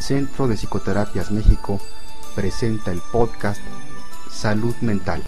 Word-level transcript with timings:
Centro 0.00 0.48
de 0.48 0.56
Psicoterapias 0.56 1.30
México 1.30 1.78
presenta 2.34 2.90
el 2.90 3.00
podcast 3.12 3.60
Salud 4.30 4.74
Mental. 4.80 5.22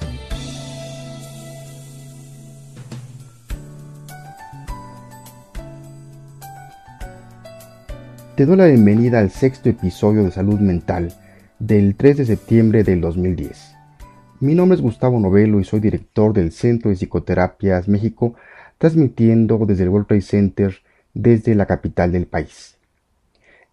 Te 8.34 8.46
doy 8.46 8.56
la 8.56 8.64
bienvenida 8.64 9.18
al 9.18 9.30
sexto 9.30 9.68
episodio 9.68 10.24
de 10.24 10.30
Salud 10.30 10.58
Mental 10.58 11.12
del 11.58 11.94
3 11.94 12.16
de 12.16 12.24
septiembre 12.24 12.82
del 12.82 13.02
2010. 13.02 13.74
Mi 14.40 14.54
nombre 14.54 14.76
es 14.76 14.82
Gustavo 14.82 15.20
Novelo 15.20 15.60
y 15.60 15.64
soy 15.64 15.80
director 15.80 16.32
del 16.32 16.50
Centro 16.50 16.88
de 16.88 16.96
Psicoterapias 16.96 17.88
México, 17.88 18.34
transmitiendo 18.78 19.58
desde 19.66 19.84
el 19.84 19.90
World 19.90 20.08
Trade 20.08 20.22
Center 20.22 20.74
desde 21.12 21.54
la 21.54 21.66
capital 21.66 22.10
del 22.10 22.26
país. 22.26 22.78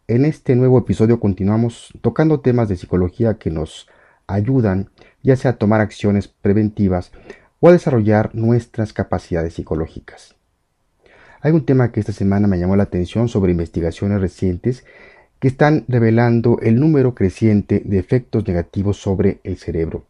En 0.10 0.26
este 0.26 0.56
nuevo 0.56 0.80
episodio 0.80 1.20
continuamos 1.20 1.94
tocando 2.02 2.40
temas 2.40 2.68
de 2.68 2.78
psicología 2.78 3.36
que 3.36 3.52
nos 3.52 3.88
ayudan 4.26 4.90
ya 5.22 5.36
sea 5.36 5.52
a 5.52 5.58
tomar 5.58 5.82
acciones 5.82 6.28
preventivas 6.28 7.12
o 7.60 7.70
a 7.70 7.74
desarrollar 7.74 8.34
nuestras 8.34 8.92
capacidades 8.92 9.54
psicológicas. 9.54 10.36
Hay 11.42 11.52
un 11.52 11.64
tema 11.64 11.92
que 11.92 12.00
esta 12.00 12.12
semana 12.12 12.48
me 12.48 12.58
llamó 12.58 12.76
la 12.76 12.82
atención 12.82 13.30
sobre 13.30 13.52
investigaciones 13.52 14.20
recientes 14.20 14.84
que 15.38 15.48
están 15.48 15.86
revelando 15.88 16.58
el 16.64 16.80
número 16.80 17.14
creciente 17.14 17.84
de 17.86 18.00
efectos 18.00 18.48
negativos 18.48 18.98
sobre 18.98 19.42
el 19.44 19.58
cerebro 19.58 20.08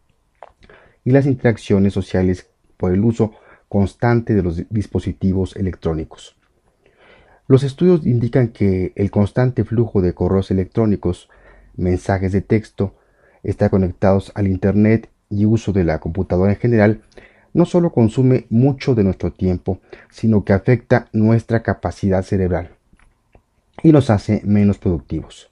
y 1.04 1.12
las 1.12 1.26
interacciones 1.26 1.92
sociales 1.92 2.48
por 2.78 2.94
el 2.94 3.04
uso 3.04 3.34
constante 3.68 4.34
de 4.34 4.44
los 4.44 4.64
dispositivos 4.70 5.58
electrónicos. 5.58 6.39
Los 7.50 7.64
estudios 7.64 8.06
indican 8.06 8.50
que 8.50 8.94
el 8.96 9.10
constante 9.10 9.64
flujo 9.64 10.04
de 10.04 10.14
correos 10.14 10.52
electrónicos, 10.52 11.30
mensajes 11.76 12.32
de 12.32 12.42
texto, 12.42 12.94
está 13.42 13.70
conectados 13.70 14.32
al 14.36 14.48
Internet 14.48 15.10
y 15.32 15.46
uso 15.46 15.74
de 15.74 15.84
la 15.84 16.00
computadora 16.00 16.52
en 16.52 16.60
general, 16.60 17.02
no 17.56 17.66
solo 17.66 17.92
consume 17.92 18.46
mucho 18.52 18.94
de 18.94 19.04
nuestro 19.04 19.34
tiempo, 19.34 19.80
sino 20.12 20.46
que 20.46 20.54
afecta 20.54 21.08
nuestra 21.12 21.64
capacidad 21.64 22.22
cerebral 22.22 22.70
y 23.82 23.94
nos 23.94 24.12
hace 24.12 24.44
menos 24.46 24.78
productivos. 24.78 25.50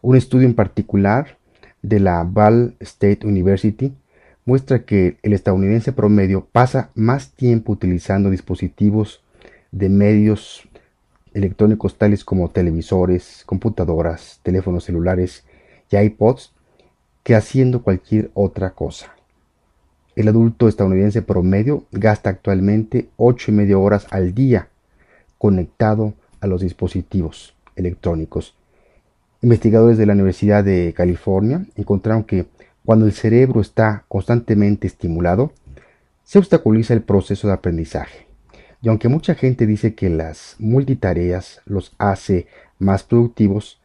Un 0.00 0.16
estudio 0.16 0.46
en 0.46 0.54
particular 0.54 1.36
de 1.82 2.00
la 2.00 2.22
Ball 2.22 2.74
State 2.80 3.26
University 3.26 3.92
muestra 4.46 4.86
que 4.86 5.18
el 5.22 5.34
estadounidense 5.34 5.92
promedio 5.92 6.48
pasa 6.50 6.90
más 6.94 7.32
tiempo 7.32 7.72
utilizando 7.72 8.30
dispositivos 8.30 9.22
de 9.72 9.90
medios 9.90 10.66
electrónicos 11.34 11.96
tales 11.96 12.24
como 12.24 12.50
televisores, 12.50 13.42
computadoras, 13.46 14.40
teléfonos 14.42 14.84
celulares 14.84 15.44
y 15.90 15.96
iPods 15.96 16.52
que 17.22 17.34
haciendo 17.34 17.82
cualquier 17.82 18.30
otra 18.34 18.70
cosa. 18.70 19.14
El 20.14 20.28
adulto 20.28 20.68
estadounidense 20.68 21.22
promedio 21.22 21.84
gasta 21.90 22.30
actualmente 22.30 23.08
8 23.16 23.50
y 23.50 23.54
media 23.54 23.78
horas 23.78 24.06
al 24.10 24.34
día 24.34 24.68
conectado 25.38 26.14
a 26.40 26.46
los 26.46 26.60
dispositivos 26.60 27.54
electrónicos. 27.76 28.54
Investigadores 29.40 29.98
de 29.98 30.06
la 30.06 30.12
Universidad 30.12 30.62
de 30.62 30.92
California 30.94 31.64
encontraron 31.76 32.24
que 32.24 32.46
cuando 32.84 33.06
el 33.06 33.12
cerebro 33.12 33.60
está 33.60 34.04
constantemente 34.08 34.86
estimulado, 34.86 35.52
se 36.24 36.38
obstaculiza 36.38 36.94
el 36.94 37.02
proceso 37.02 37.48
de 37.48 37.54
aprendizaje. 37.54 38.31
Y 38.82 38.88
aunque 38.88 39.08
mucha 39.08 39.36
gente 39.36 39.64
dice 39.64 39.94
que 39.94 40.10
las 40.10 40.56
multitareas 40.58 41.62
los 41.64 41.94
hace 41.98 42.48
más 42.80 43.04
productivos, 43.04 43.80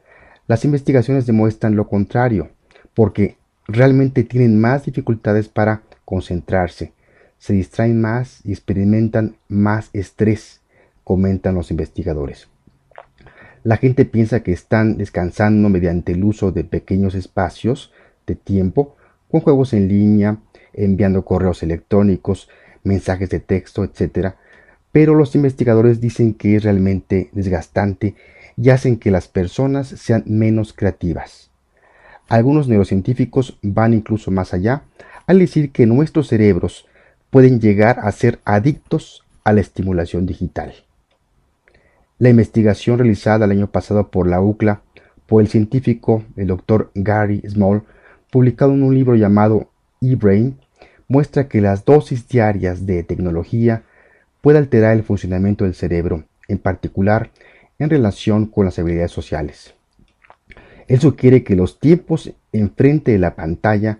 las 0.48 0.66
investigaciones 0.66 1.28
demuestran 1.28 1.76
lo 1.76 1.88
contrario, 1.88 2.50
porque 2.95 3.38
realmente 3.67 4.23
tienen 4.23 4.59
más 4.59 4.86
dificultades 4.86 5.49
para 5.49 5.83
concentrarse, 6.04 6.94
se 7.38 7.54
distraen 7.54 8.02
más 8.02 8.42
y 8.44 8.52
experimentan 8.52 9.36
más 9.48 9.92
estrés, 9.94 10.61
comentan 11.04 11.54
los 11.54 11.70
investigadores. 11.70 12.48
La 13.64 13.77
gente 13.77 14.05
piensa 14.05 14.42
que 14.42 14.52
están 14.52 14.98
descansando 14.98 15.70
mediante 15.70 16.14
el 16.14 16.23
uso 16.23 16.52
de 16.52 16.64
pequeños 16.64 17.14
espacios 17.14 17.92
de 18.26 18.36
tiempo 18.36 18.95
con 19.30 19.42
juegos 19.42 19.73
en 19.73 19.89
línea, 19.89 20.38
enviando 20.73 21.23
correos 21.23 21.61
electrónicos, 21.61 22.50
mensajes 22.83 23.30
de 23.30 23.42
texto, 23.42 23.83
etc., 23.83 24.36
pero 24.97 25.13
los 25.13 25.35
investigadores 25.35 26.02
dicen 26.02 26.33
que 26.33 26.55
es 26.55 26.63
realmente 26.63 27.30
desgastante 27.31 28.15
y 28.55 28.71
hacen 28.71 28.97
que 28.97 29.11
las 29.11 29.27
personas 29.27 29.87
sean 29.89 30.23
menos 30.25 30.73
creativas. 30.73 31.52
Algunos 32.27 32.67
neurocientíficos 32.67 33.59
van 33.61 33.93
incluso 33.93 34.31
más 34.31 34.55
allá 34.55 34.85
al 35.27 35.37
decir 35.37 35.71
que 35.71 35.85
nuestros 35.85 36.30
cerebros 36.30 36.87
pueden 37.30 37.59
llegar 37.59 37.99
a 38.02 38.11
ser 38.11 38.39
adictos 38.43 39.23
a 39.43 39.53
la 39.53 39.61
estimulación 39.61 40.25
digital. 40.25 40.73
La 42.17 42.29
investigación 42.29 42.97
realizada 42.97 43.45
el 43.45 43.52
año 43.52 43.67
pasado 43.67 44.09
por 44.09 44.25
la 44.25 44.41
UCLA 44.41 44.81
por 45.27 45.43
el 45.43 45.47
científico 45.47 46.23
el 46.35 46.47
Dr. 46.47 46.89
Gary 46.95 47.43
Small, 47.47 47.83
publicado 48.31 48.73
en 48.73 48.81
un 48.81 48.95
libro 48.95 49.14
llamado 49.14 49.69
eBrain, 50.02 50.58
muestra 51.08 51.47
que 51.47 51.61
las 51.61 51.85
dosis 51.85 52.27
diarias 52.27 52.87
de 52.87 53.03
tecnología 53.03 53.83
puede 54.47 54.59
alterar 54.59 54.95
el 54.95 55.03
funcionamiento 55.03 55.65
del 55.65 55.73
cerebro, 55.73 56.23
en 56.47 56.58
particular 56.58 57.31
en 57.80 57.89
relación 57.89 58.45
con 58.45 58.63
las 58.63 58.80
habilidades 58.80 59.11
sociales. 59.11 59.73
Él 60.87 61.02
sugiere 61.02 61.43
que 61.43 61.58
los 61.58 61.81
tiempos 61.81 62.31
enfrente 62.53 63.11
de 63.11 63.19
la 63.19 63.35
pantalla 63.35 63.99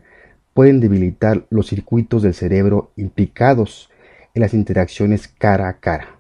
pueden 0.53 0.79
debilitar 0.79 1.45
los 1.49 1.67
circuitos 1.67 2.23
del 2.23 2.33
cerebro 2.33 2.93
implicados 2.95 3.89
en 4.35 4.41
las 4.41 4.53
interacciones 4.53 5.27
cara 5.27 5.67
a 5.67 5.79
cara. 5.81 6.15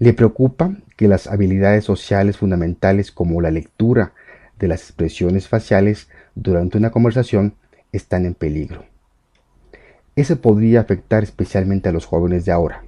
Le 0.00 0.14
preocupa 0.14 0.74
que 0.96 1.06
las 1.06 1.28
habilidades 1.28 1.84
sociales 1.84 2.38
fundamentales 2.38 3.12
como 3.12 3.40
la 3.40 3.52
lectura 3.52 4.14
de 4.58 4.66
las 4.66 4.80
expresiones 4.80 5.46
faciales 5.46 6.08
durante 6.34 6.76
una 6.76 6.90
conversación 6.90 7.54
están 7.92 8.26
en 8.26 8.34
peligro. 8.34 8.84
Eso 10.16 10.40
podría 10.40 10.80
afectar 10.80 11.22
especialmente 11.22 11.88
a 11.88 11.92
los 11.92 12.04
jóvenes 12.04 12.44
de 12.46 12.50
ahora. 12.50 12.82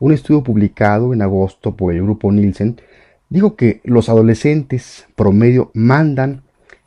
Un 0.00 0.12
estudio 0.12 0.42
publicado 0.42 1.12
en 1.12 1.22
agosto 1.22 1.76
por 1.76 1.94
el 1.94 2.02
grupo 2.02 2.32
Nielsen 2.32 2.80
dijo 3.28 3.56
que 3.56 3.80
los 3.84 4.08
adolescentes 4.08 5.06
promedio 5.14 5.70
mandan 5.74 6.42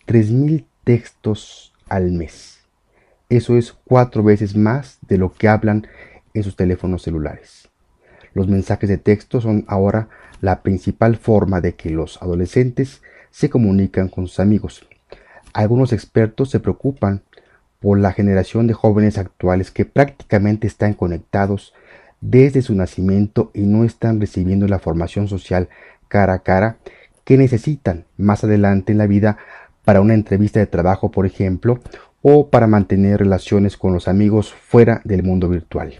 3.000 0.07 0.65
textos 0.83 1.73
al 1.87 2.11
mes. 2.11 2.59
Eso 3.29 3.57
es 3.57 3.73
cuatro 3.85 4.23
veces 4.23 4.55
más 4.55 4.99
de 5.07 5.17
lo 5.17 5.33
que 5.33 5.47
hablan 5.47 5.87
en 6.33 6.43
sus 6.43 6.55
teléfonos 6.55 7.01
celulares. 7.01 7.69
Los 8.33 8.47
mensajes 8.47 8.89
de 8.89 8.97
texto 8.97 9.41
son 9.41 9.65
ahora 9.67 10.09
la 10.41 10.61
principal 10.61 11.15
forma 11.17 11.61
de 11.61 11.75
que 11.75 11.89
los 11.89 12.21
adolescentes 12.21 13.01
se 13.31 13.49
comunican 13.49 14.09
con 14.09 14.27
sus 14.27 14.39
amigos. 14.39 14.87
Algunos 15.53 15.91
expertos 15.91 16.49
se 16.49 16.59
preocupan 16.59 17.23
por 17.79 17.99
la 17.99 18.11
generación 18.11 18.67
de 18.67 18.73
jóvenes 18.73 19.17
actuales 19.17 19.71
que 19.71 19.85
prácticamente 19.85 20.67
están 20.67 20.93
conectados 20.93 21.73
desde 22.21 22.61
su 22.61 22.75
nacimiento 22.75 23.51
y 23.53 23.61
no 23.61 23.83
están 23.83 24.19
recibiendo 24.19 24.67
la 24.67 24.79
formación 24.79 25.27
social 25.27 25.69
cara 26.07 26.33
a 26.33 26.39
cara 26.39 26.77
que 27.23 27.37
necesitan 27.37 28.05
más 28.17 28.43
adelante 28.43 28.91
en 28.91 28.97
la 28.97 29.07
vida 29.07 29.37
para 29.83 30.01
una 30.01 30.13
entrevista 30.13 30.59
de 30.59 30.67
trabajo, 30.67 31.11
por 31.11 31.25
ejemplo, 31.25 31.79
o 32.21 32.49
para 32.49 32.67
mantener 32.67 33.19
relaciones 33.19 33.77
con 33.77 33.93
los 33.93 34.07
amigos 34.07 34.53
fuera 34.53 35.01
del 35.03 35.23
mundo 35.23 35.49
virtual. 35.49 35.93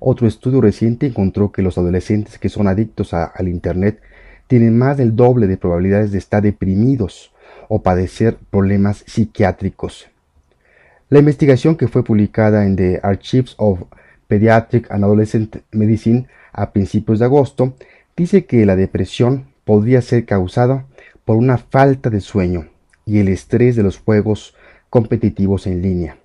Otro 0.00 0.26
estudio 0.26 0.60
reciente 0.60 1.06
encontró 1.06 1.50
que 1.50 1.62
los 1.62 1.76
adolescentes 1.76 2.38
que 2.38 2.48
son 2.48 2.68
adictos 2.68 3.12
al 3.12 3.48
Internet 3.48 4.00
tienen 4.46 4.78
más 4.78 4.96
del 4.96 5.16
doble 5.16 5.46
de 5.46 5.56
probabilidades 5.56 6.12
de 6.12 6.18
estar 6.18 6.42
deprimidos 6.42 7.32
o 7.68 7.82
padecer 7.82 8.38
problemas 8.50 9.04
psiquiátricos. 9.06 10.08
La 11.10 11.18
investigación 11.18 11.76
que 11.76 11.88
fue 11.88 12.04
publicada 12.04 12.64
en 12.64 12.76
The 12.76 13.00
Archives 13.02 13.54
of 13.58 13.82
Pediatric 14.28 14.90
and 14.90 15.04
Adolescent 15.04 15.56
Medicine 15.72 16.28
a 16.52 16.70
principios 16.72 17.18
de 17.18 17.24
agosto 17.24 17.74
dice 18.16 18.44
que 18.44 18.64
la 18.66 18.76
depresión 18.76 19.46
podría 19.64 20.02
ser 20.02 20.26
causada 20.26 20.86
por 21.24 21.36
una 21.36 21.58
falta 21.58 22.10
de 22.10 22.20
sueño 22.20 22.68
y 23.06 23.18
el 23.18 23.28
estrés 23.28 23.74
de 23.74 23.82
los 23.82 23.98
juegos 23.98 24.54
competitivos 24.90 25.66
en 25.66 25.82
línea. 25.82 26.18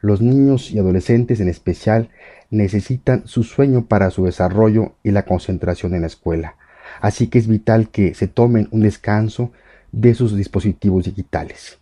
Los 0.00 0.20
niños 0.20 0.70
y 0.70 0.78
adolescentes 0.78 1.40
en 1.40 1.48
especial 1.48 2.10
necesitan 2.50 3.26
su 3.26 3.42
sueño 3.42 3.86
para 3.86 4.10
su 4.10 4.24
desarrollo 4.24 4.92
y 5.02 5.10
la 5.10 5.24
concentración 5.24 5.94
en 5.94 6.02
la 6.02 6.06
escuela, 6.06 6.56
así 7.00 7.26
que 7.26 7.38
es 7.38 7.48
vital 7.48 7.88
que 7.88 8.14
se 8.14 8.28
tomen 8.28 8.68
un 8.70 8.82
descanso 8.82 9.50
de 9.92 10.14
sus 10.14 10.36
dispositivos 10.36 11.04
digitales. 11.04 11.78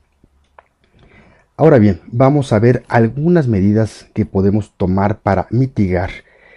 Ahora 1.56 1.78
bien, 1.78 2.00
vamos 2.06 2.52
a 2.52 2.58
ver 2.58 2.82
algunas 2.88 3.46
medidas 3.46 4.06
que 4.14 4.24
podemos 4.24 4.72
tomar 4.76 5.20
para 5.20 5.46
mitigar 5.50 6.10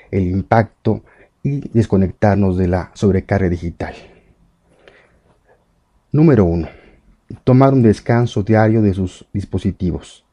el 0.09 0.27
impacto 0.27 1.03
y 1.43 1.67
desconectarnos 1.69 2.57
de 2.57 2.69
la 2.69 2.91
sobrecarga 2.93 3.49
digital. 3.49 3.93
Número 6.13 6.45
1. 6.45 6.69
Tomar 7.43 7.73
un 7.73 7.83
descanso 7.83 8.43
diario 8.43 8.81
de 8.81 8.93
sus 8.93 9.27
dispositivos. 9.33 10.25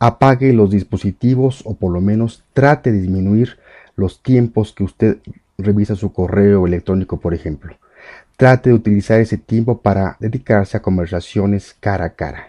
Apague 0.00 0.52
los 0.52 0.72
dispositivos 0.72 1.62
o 1.64 1.74
por 1.74 1.92
lo 1.92 2.00
menos 2.00 2.42
trate 2.52 2.90
de 2.90 3.02
disminuir 3.02 3.58
los 3.94 4.24
tiempos 4.24 4.72
que 4.72 4.82
usted 4.82 5.18
revisa 5.56 5.94
su 5.94 6.12
correo 6.12 6.66
electrónico, 6.66 7.20
por 7.20 7.32
ejemplo. 7.32 7.76
Trate 8.36 8.70
de 8.70 8.74
utilizar 8.74 9.20
ese 9.20 9.38
tiempo 9.38 9.82
para 9.82 10.16
dedicarse 10.18 10.76
a 10.76 10.82
conversaciones 10.82 11.76
cara 11.78 12.06
a 12.06 12.14
cara. 12.14 12.48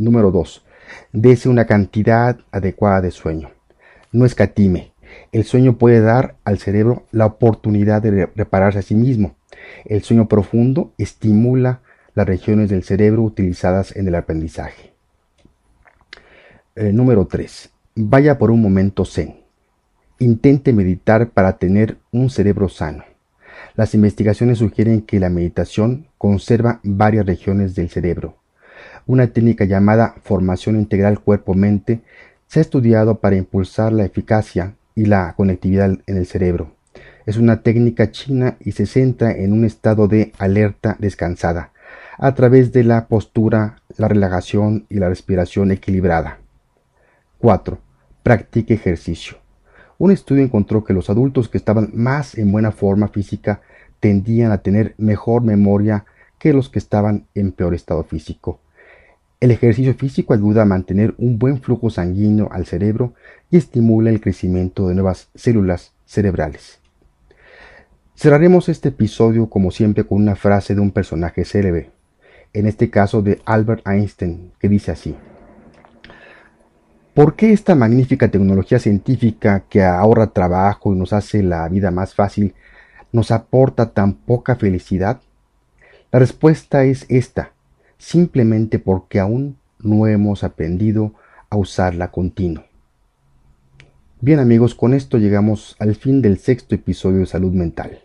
Número 0.00 0.30
2. 0.30 0.64
Dese 1.12 1.50
una 1.50 1.66
cantidad 1.66 2.38
adecuada 2.52 3.02
de 3.02 3.10
sueño. 3.10 3.50
No 4.12 4.24
escatime. 4.24 4.92
El 5.30 5.44
sueño 5.44 5.76
puede 5.76 6.00
dar 6.00 6.36
al 6.42 6.58
cerebro 6.58 7.04
la 7.12 7.26
oportunidad 7.26 8.00
de 8.00 8.24
repararse 8.34 8.78
a 8.78 8.82
sí 8.82 8.94
mismo. 8.94 9.36
El 9.84 10.02
sueño 10.02 10.26
profundo 10.26 10.94
estimula 10.96 11.82
las 12.14 12.26
regiones 12.26 12.70
del 12.70 12.82
cerebro 12.82 13.22
utilizadas 13.22 13.94
en 13.94 14.08
el 14.08 14.14
aprendizaje. 14.14 14.94
Eh, 16.76 16.92
número 16.94 17.26
3. 17.26 17.68
Vaya 17.96 18.38
por 18.38 18.50
un 18.50 18.62
momento 18.62 19.04
zen. 19.04 19.42
Intente 20.18 20.72
meditar 20.72 21.28
para 21.28 21.58
tener 21.58 21.98
un 22.10 22.30
cerebro 22.30 22.70
sano. 22.70 23.04
Las 23.74 23.94
investigaciones 23.94 24.58
sugieren 24.58 25.02
que 25.02 25.20
la 25.20 25.28
meditación 25.28 26.08
conserva 26.16 26.80
varias 26.82 27.26
regiones 27.26 27.74
del 27.74 27.90
cerebro. 27.90 28.39
Una 29.10 29.26
técnica 29.26 29.64
llamada 29.64 30.14
formación 30.22 30.76
integral 30.76 31.18
cuerpo-mente 31.18 32.00
se 32.46 32.60
ha 32.60 32.62
estudiado 32.62 33.18
para 33.18 33.34
impulsar 33.34 33.92
la 33.92 34.04
eficacia 34.04 34.76
y 34.94 35.06
la 35.06 35.34
conectividad 35.36 35.98
en 36.06 36.16
el 36.16 36.26
cerebro. 36.26 36.76
Es 37.26 37.36
una 37.36 37.62
técnica 37.62 38.12
china 38.12 38.56
y 38.60 38.70
se 38.70 38.86
centra 38.86 39.32
en 39.32 39.52
un 39.52 39.64
estado 39.64 40.06
de 40.06 40.30
alerta 40.38 40.94
descansada, 41.00 41.72
a 42.18 42.36
través 42.36 42.70
de 42.70 42.84
la 42.84 43.08
postura, 43.08 43.82
la 43.96 44.06
relajación 44.06 44.86
y 44.88 45.00
la 45.00 45.08
respiración 45.08 45.72
equilibrada. 45.72 46.38
4. 47.38 47.80
Practique 48.22 48.74
ejercicio. 48.74 49.38
Un 49.98 50.12
estudio 50.12 50.44
encontró 50.44 50.84
que 50.84 50.92
los 50.92 51.10
adultos 51.10 51.48
que 51.48 51.58
estaban 51.58 51.90
más 51.94 52.38
en 52.38 52.52
buena 52.52 52.70
forma 52.70 53.08
física 53.08 53.60
tendían 53.98 54.52
a 54.52 54.58
tener 54.58 54.94
mejor 54.98 55.42
memoria 55.42 56.04
que 56.38 56.52
los 56.52 56.68
que 56.68 56.78
estaban 56.78 57.26
en 57.34 57.50
peor 57.50 57.74
estado 57.74 58.04
físico. 58.04 58.60
El 59.40 59.52
ejercicio 59.52 59.94
físico 59.94 60.34
ayuda 60.34 60.62
a 60.62 60.66
mantener 60.66 61.14
un 61.16 61.38
buen 61.38 61.62
flujo 61.62 61.88
sanguíneo 61.88 62.50
al 62.52 62.66
cerebro 62.66 63.14
y 63.50 63.56
estimula 63.56 64.10
el 64.10 64.20
crecimiento 64.20 64.86
de 64.86 64.94
nuevas 64.94 65.30
células 65.34 65.94
cerebrales. 66.04 66.78
Cerraremos 68.14 68.68
este 68.68 68.90
episodio 68.90 69.48
como 69.48 69.70
siempre 69.70 70.04
con 70.04 70.20
una 70.20 70.36
frase 70.36 70.74
de 70.74 70.82
un 70.82 70.90
personaje 70.90 71.46
célebre, 71.46 71.90
en 72.52 72.66
este 72.66 72.90
caso 72.90 73.22
de 73.22 73.40
Albert 73.46 73.86
Einstein, 73.88 74.52
que 74.58 74.68
dice 74.68 74.90
así. 74.90 75.16
¿Por 77.14 77.34
qué 77.34 77.54
esta 77.54 77.74
magnífica 77.74 78.30
tecnología 78.30 78.78
científica 78.78 79.64
que 79.70 79.82
ahorra 79.82 80.26
trabajo 80.26 80.92
y 80.92 80.98
nos 80.98 81.14
hace 81.14 81.42
la 81.42 81.66
vida 81.70 81.90
más 81.90 82.14
fácil 82.14 82.54
nos 83.10 83.30
aporta 83.30 83.92
tan 83.92 84.12
poca 84.12 84.54
felicidad? 84.56 85.22
La 86.12 86.18
respuesta 86.18 86.84
es 86.84 87.06
esta, 87.08 87.52
simplemente 88.00 88.78
porque 88.78 89.20
aún 89.20 89.58
no 89.78 90.06
hemos 90.06 90.42
aprendido 90.42 91.12
a 91.50 91.58
usarla 91.58 92.10
continuo. 92.10 92.64
Bien 94.22 94.38
amigos, 94.38 94.74
con 94.74 94.94
esto 94.94 95.18
llegamos 95.18 95.76
al 95.78 95.94
fin 95.94 96.22
del 96.22 96.38
sexto 96.38 96.74
episodio 96.74 97.18
de 97.20 97.26
Salud 97.26 97.52
Mental. 97.52 98.00